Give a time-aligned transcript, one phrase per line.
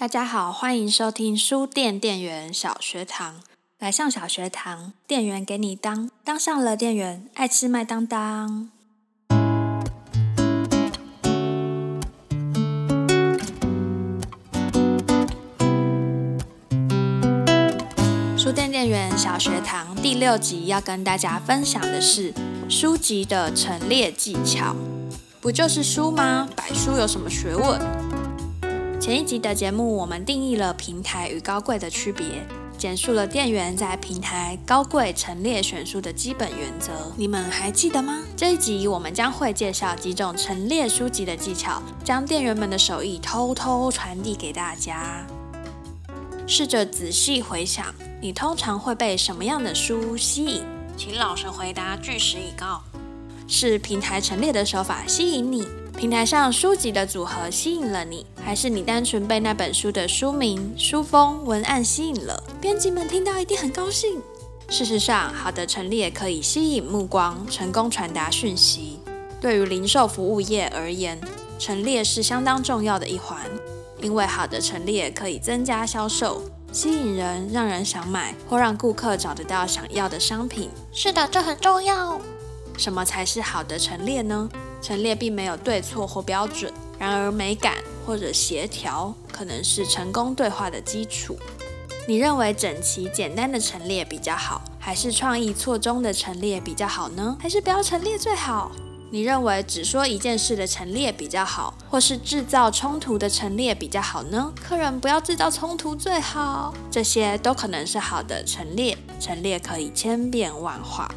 [0.00, 3.40] 大家好，欢迎收听书店店员小学堂。
[3.80, 8.70] 来上小学堂，店员给你当，当上了店员，爱吃麦当当。
[18.36, 22.32] 书店店员小学堂第六集要跟大家分享的是
[22.68, 24.76] 书籍的陈列技巧。
[25.40, 26.48] 不就是书吗？
[26.54, 27.97] 摆书有什么学问？
[29.00, 32.44] 前一集的节目，我们定义了平台与高贵的区别，
[32.76, 36.90] 简述了店员在平台、高贵陈列选书的基本原则。
[37.16, 38.24] 你们还记得吗？
[38.36, 45.24] 这一集我们将会介绍几种陈列书籍的技巧，将店员们的手艺偷偷传递给大家。
[46.48, 50.64] 试着仔细回想，你通常会被什么样的书吸引？
[50.96, 52.82] 请老实回答，据实以告。
[53.46, 55.64] 是平台陈列的手法吸引你？
[55.96, 62.42] 平台上书籍的组合吸引了你，还是你单纯被那本书的书名、书封、文案吸引了？
[62.58, 64.22] 编辑们听到一定很高兴。
[64.70, 69.00] 事实上，好的陈列可以吸引目光，成功传达讯息。
[69.38, 71.20] 对于零售服务业而言，
[71.58, 73.38] 陈列是相当重要的一环，
[74.00, 80.70] 因为好的陈列可以增加销售，吸引人，让人想买，或让顾客找得到想要的商品。
[80.90, 82.18] 是的，这很重要。
[82.78, 84.48] 什么才是好的陈列呢？
[84.80, 87.74] 陈列并没有对错或标准，然而美感
[88.08, 91.38] 或者协调可能是成功对话的基础。
[92.06, 97.36] 你认为整齐简单的陈列比较好，还是创意错综的陈列比较好呢？
[97.38, 98.72] 还是不要陈列最好？
[99.10, 104.50] 你认为只说一件事的陈列比较好，或是制造冲突的陈列比较好呢？
[104.58, 106.72] 客人不要制造冲突最好。
[106.90, 111.14] 这些都可能是好的陈列，陈列可以千变万化。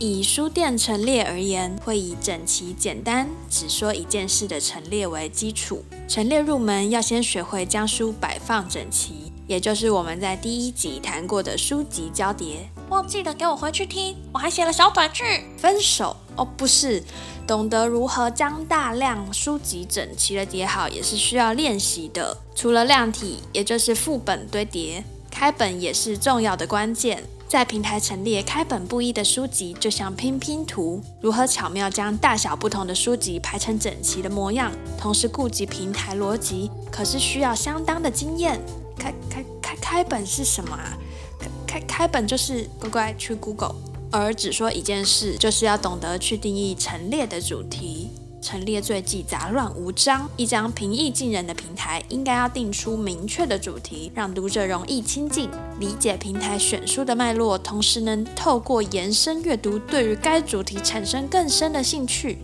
[0.00, 5.84] 以书店陈列而言，会以整齐简单、只说一件事的陈列为基础。
[6.06, 12.70] 陈列入门要先学会将书摆放整齐，也就是我们在第一集谈过的书籍交叠。
[12.90, 15.24] 忘记了，给我回去听，我还写了小短句。
[15.56, 17.02] 分手哦，不是，
[17.44, 22.38] 懂得如何将大量书籍整齐的叠好，也是需要练习的。
[22.54, 27.24] 除了量体，也就是副本堆叠，开本也是重要的关键。
[27.48, 38.60] 在平台陈列开本不一的书籍，就像拼拼图，如何巧妙将大小不同的书籍排成整齐的模样，同时顾及平台逻辑，可是需要相当的经验。
[38.98, 40.98] 开开开开本是什么啊？
[41.66, 43.76] 开开开本就是乖乖去 Google，
[44.12, 48.10] 而只说一件事，就是要懂得去定义陈列的主题。
[48.40, 50.28] 陈列最忌杂乱无章。
[50.36, 55.50] 一张平易近人的平台，应该要定出明确的主题，让读者容易亲近、
[55.80, 62.38] 理解平台选书的脉络，同时能透过延伸阅读，对于该主题产生更深的兴趣。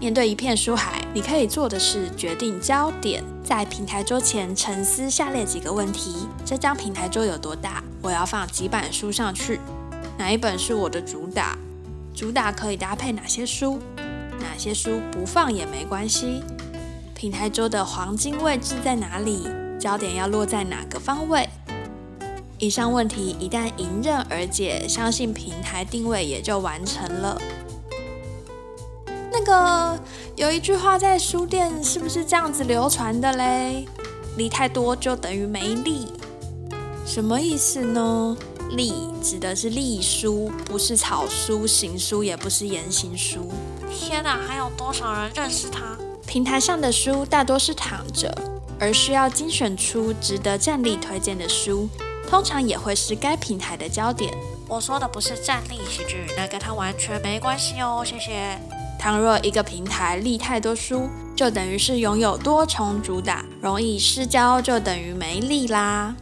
[0.00, 7.82] 面对一片书海，你可以做的是决定焦点，在平台桌前沉思下列几个问题：这张平台桌有多大？
[8.02, 9.60] 我要放几本书上去？
[10.18, 11.56] 哪一本是我的主打？
[12.14, 13.78] 主打可以搭配哪些书？
[14.54, 16.40] 哪些书不放也没关系？
[17.12, 19.48] 平台桌的黄金位置在哪里？
[19.80, 21.48] 焦点要落在哪个方位？
[22.58, 27.36] 以上问题一旦迎刃而解，相信平台定位也就完成了。
[29.32, 29.98] 那个
[30.36, 33.84] 有一句话在书店是不是这样子流传的嘞？
[34.36, 36.06] 利太多就等于没利，
[37.04, 38.36] 什么意思呢？
[38.70, 43.50] 利指的是隶书，不是草书、行书，也不是言行书。
[43.94, 45.96] 天哪，还有多少人认识他？
[46.26, 48.34] 平台上的书大多是躺着，
[48.80, 51.88] 而需要精选出值得站立推荐的书，
[52.28, 54.34] 通常也会是该平台的焦点。
[54.66, 58.02] 我说的不是站立喜剧，那跟他完全没关系哦。
[58.04, 58.58] 谢谢。
[58.98, 66.14] 倘若一个平台立太多书，就等于是拥有多重主打，容易失焦，就等于没力啦。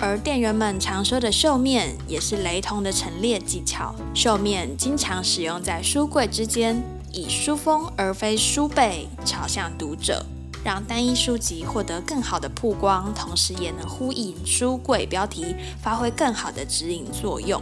[0.00, 3.94] 而店员们常说的绣面也是雷同的陈列技巧。
[4.12, 6.82] 绣面经常使用在书柜之间，
[7.12, 10.24] 以书封而非书背朝向读者，
[10.64, 17.60] 让单一书籍获得更好的曝光，同时也能呼应书柜标题，发挥更好的指引作用。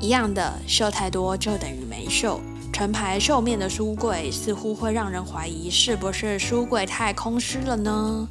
[0.00, 2.40] 一样的，秀太多就等于没秀。
[2.72, 8.28] 成排绣面的书柜似乎会让人怀疑，是不是书柜太空虚了呢？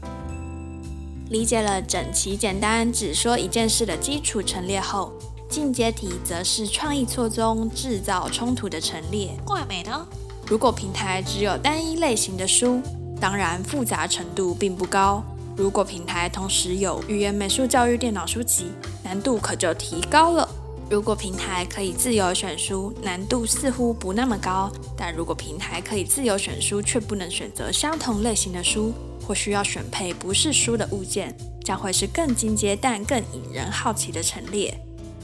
[1.30, 5.12] 理解了整齐简单只说一件事的基础陈列后，
[5.50, 9.31] 进阶题则是创意错综、制造冲突的陈列。
[9.44, 10.06] 怪美的。
[10.47, 12.80] 如果平台只有单一类型的书，
[13.19, 15.24] 当然复杂程度并不高；
[15.57, 18.68] 如果平台同时有语言、美术、教育、电脑书籍，
[19.03, 20.47] 难度可就提高了。
[20.88, 28.94] 如果平台可以自由选书，难度似乎不那么高；但如果平台可以自由选书，却不能选择相同类型的书，
[29.25, 34.80] 或需要选配不是书的物件，将会是更进阶但更引人好奇的陈列。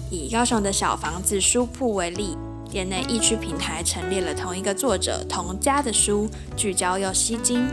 [0.09, 2.35] 以高雄的小房子书铺为例，
[2.71, 7.68] 店内一区平台陈列了同一个作者同家的书，聚焦又吸睛；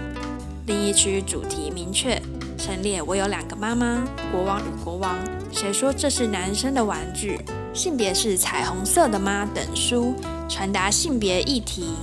[0.67, 2.21] 另一区主题明确，
[2.59, 4.03] 陈列我有两个妈妈，
[4.33, 5.17] 国王与国王，
[5.53, 7.41] 谁说这是男生的玩具？
[7.73, 9.49] 性别是彩虹色的吗？
[9.55, 10.15] 等书
[10.49, 11.95] 传达性别议题。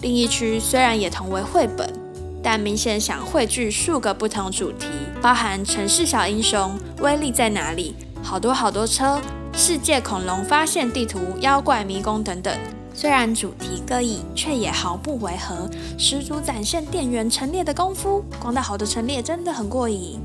[0.00, 1.92] 另一区虽然也同为绘本，
[2.40, 4.86] 但明显想汇聚数个不同主题，
[5.20, 9.20] 包含城市小英雄、威力在哪里、好多好多车、
[9.56, 12.52] 世界恐龙发现地图、妖怪迷宫等等。
[12.92, 18.24] 虽然主题各异，却也毫不违和，十足展现店员陈列的功夫。
[18.40, 20.20] 光到好的陈列真的很过瘾。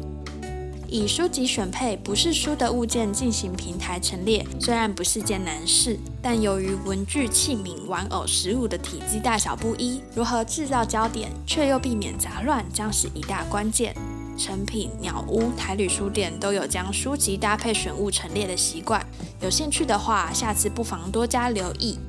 [0.87, 13.95] 以书籍选配不是书的物件进行平台陈列，虽然不是件难事，但由于文具、器皿、玩偶、食物的体积大小不一，如何制造焦点却又避免杂乱，将是一大关键。
[14.39, 19.05] 成品、鸟屋、台旅书店都有将书籍搭配选物陈列的习惯，
[19.41, 21.99] 有兴趣的话，下次不妨多加留意。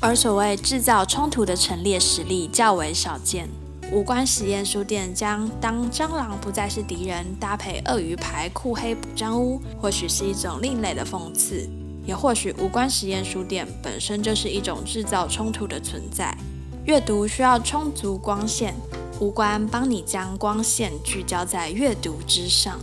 [0.00, 3.48] 而所谓制造冲突的陈列实力较为少见。
[3.92, 11.68] 无关实验书店将当蟑螂不再是敌人，搭配鳄鱼牌酷黑补蟑屋，或许是一种另类的讽刺，
[12.06, 16.36] 也或许无关实验书店本身就是一种制造冲突的存在。
[16.86, 18.74] 阅读需要充足光线，
[19.20, 22.78] 无关帮你将光线聚焦在阅读之上。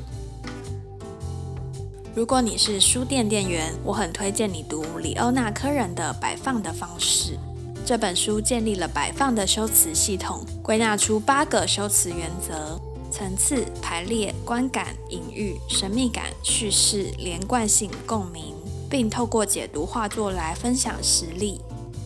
[2.15, 7.37] 如果你是书店店员，我很推荐你读里欧纳科人的摆放的方式。
[7.85, 12.79] 这本书建立了摆放的修辞系统，归纳出八个修辞原则：
[13.11, 18.55] 层次、排列、观感、隐喻、神秘感、叙事、连贯性、共鸣，
[18.89, 21.59] 并透过解读画作来分享实例。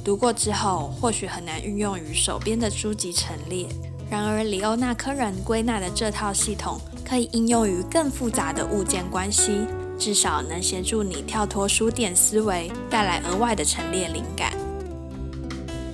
[0.03, 3.67] 读过之后，或许很难运用于手边的书籍陈列，
[4.09, 9.65] 然而里欧纳科人归纳的这套系统，可以应用于更复杂的物件关系，
[9.97, 14.53] 至少能协助你跳脱书店思维，带来额外的陈列灵感。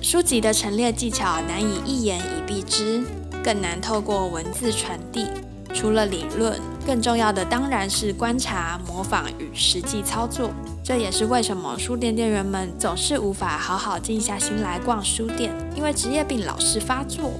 [0.02, 3.02] 书籍的陈列技巧难以一言以蔽之，
[3.42, 5.26] 更难透过文字传递。
[5.72, 10.50] 除了理论，更重要的当然是观察、模仿与实际操作。
[10.84, 17.30] 这也是为什么书店店员们总是无法好好静下心来逛书店，因为职业病老是发作。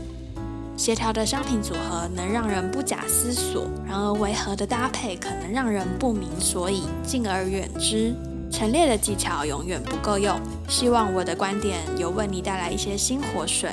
[0.76, 8.14] 协调的商品组合能让人不假思索，然而违和的搭配可能让人不明所以，敬而远之。
[8.50, 10.38] 陈列的技巧永远不够用，
[10.68, 13.70] 希望我的观点有为你带来一些新活水。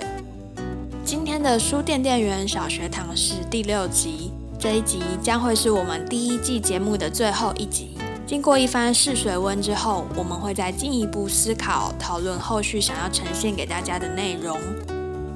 [1.03, 7.97] 今天的书店店员小学堂是第六集，这一集将会是我们第一季节目的最后一集。
[8.27, 14.57] 经过一番试水温之后，我们会再进一步思考讨论后续想要呈现给大家的内容。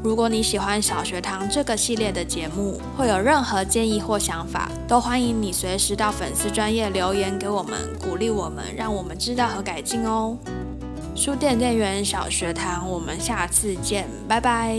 [0.03, 10.37] 如果你喜欢小学堂这个系列的节目，会有任何建议或想法，都欢迎你随时到粉丝专业留言给我们，鼓励我们，让我们知道和改进哦。
[11.15, 14.77] 书店店员小学堂，我们下次见，拜拜。